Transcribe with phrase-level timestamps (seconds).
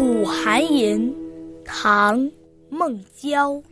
[0.00, 1.14] 苦寒吟，
[1.62, 2.18] 唐·
[2.70, 3.62] 孟郊。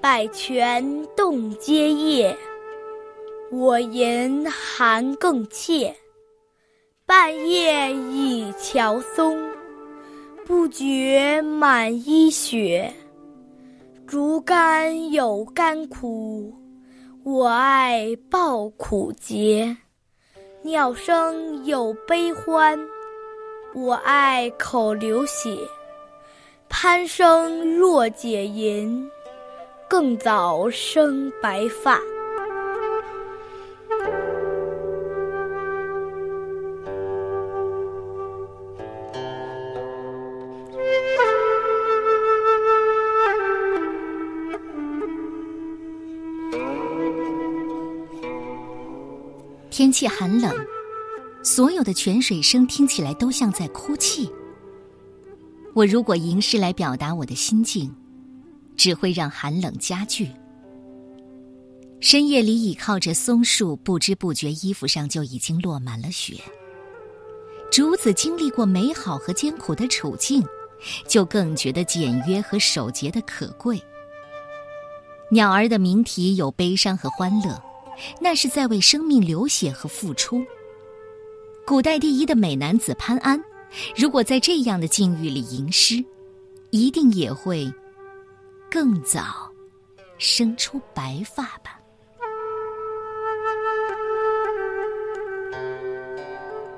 [0.00, 2.34] 百泉冻阶叶，
[3.52, 5.94] 我吟寒更切。
[7.04, 9.38] 半夜倚桥松，
[10.46, 12.90] 不觉满衣雪。
[14.06, 16.54] 竹竿有甘苦，
[17.22, 19.76] 我爱报苦节。
[20.62, 22.76] 鸟声有悲欢，
[23.74, 25.56] 我爱口流血。
[26.68, 29.08] 潘生若解吟，
[29.88, 32.00] 更早生白发。
[49.78, 50.52] 天气寒冷，
[51.44, 54.28] 所有的泉水声听起来都像在哭泣。
[55.72, 57.94] 我如果吟诗来表达我的心境，
[58.76, 60.28] 只会让寒冷加剧。
[62.00, 66.34] 深夜里倚靠着松树，不知不觉衣服上就已经落满了雪。
[67.70, 70.44] 竹子经历过美好和艰苦的处境，
[71.06, 73.80] 就更觉得简约和守节的可贵。
[75.30, 77.62] 鸟儿的鸣啼有悲伤和欢乐。
[78.20, 80.44] 那是在为生命流血和付出。
[81.66, 83.42] 古代第一的美男子潘安，
[83.96, 86.02] 如果在这样的境遇里吟诗，
[86.70, 87.70] 一定也会
[88.70, 89.50] 更早
[90.18, 91.78] 生出白发吧。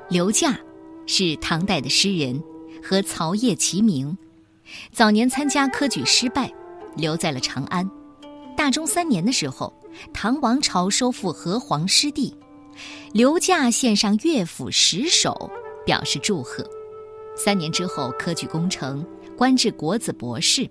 [0.08, 0.58] 刘驾
[1.06, 2.42] 是唐代的诗人，
[2.82, 4.16] 和曹邺齐名。
[4.92, 6.52] 早年参加科举失败，
[6.96, 7.88] 留在了长安。
[8.56, 9.72] 大中三年的时候。
[10.14, 12.32] 唐王朝收复河湟失地，
[13.12, 15.50] 刘驾献上乐府十首，
[15.84, 16.64] 表示祝贺。
[17.36, 19.04] 三年之后，科举功成，
[19.36, 20.70] 官至国子博士。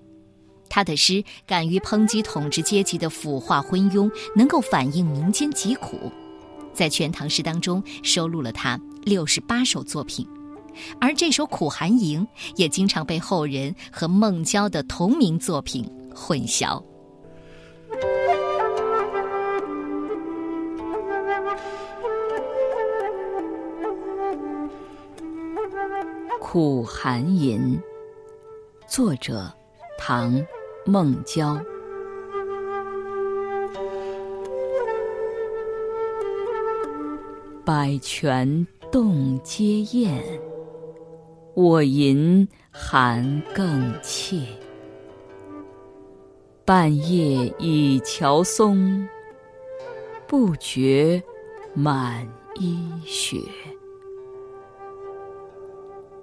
[0.69, 6.09] 他的诗敢于抨击统治阶级的腐化昏庸，能够反映民间疾苦，
[6.73, 10.25] 在《全唐诗》当中收录了他六十八首作品，
[11.01, 12.22] 而这首《苦寒吟》
[12.56, 15.85] 也经常被后人和孟郊的同名作品
[16.16, 16.81] 混淆。
[26.51, 27.79] 《苦寒吟》
[28.91, 29.53] 作者
[29.99, 30.33] 唐·
[30.83, 31.61] 孟郊。
[37.63, 40.23] 百泉冻阶雁，
[41.53, 44.41] 我吟寒更切。
[46.65, 49.07] 半夜倚桥松，
[50.25, 51.21] 不觉
[51.75, 53.38] 满衣雪。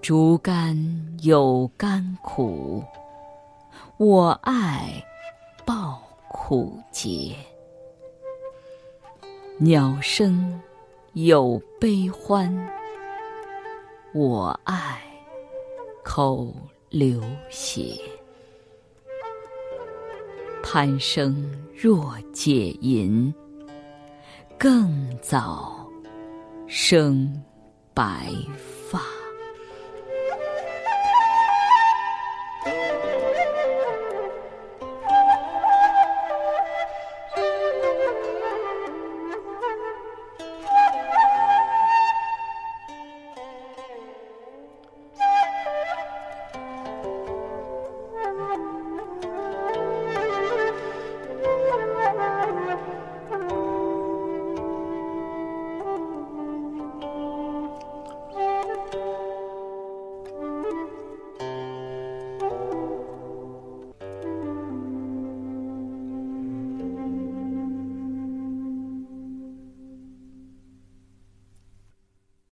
[0.08, 0.76] 竹竿
[1.22, 2.80] 有甘苦，
[3.96, 5.04] 我爱
[5.64, 7.34] 报苦节。
[9.58, 10.60] 鸟声
[11.14, 12.56] 有悲欢，
[14.14, 15.02] 我爱
[16.04, 16.54] 口
[16.88, 18.00] 流血。
[20.62, 23.34] 潘生若解吟，
[24.56, 25.84] 更早
[26.68, 27.42] 生
[27.92, 28.32] 白
[28.88, 29.00] 发。